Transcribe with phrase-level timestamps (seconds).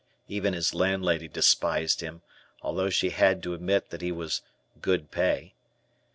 [0.27, 2.23] Even his landlady despised him,
[2.63, 4.41] although she had to admit that he was
[4.81, 5.53] "good pay."